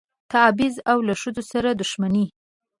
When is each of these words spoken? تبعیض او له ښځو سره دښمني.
تبعیض 0.31 0.75
او 0.91 0.97
له 1.07 1.13
ښځو 1.21 1.43
سره 1.51 1.69
دښمني. 1.79 2.25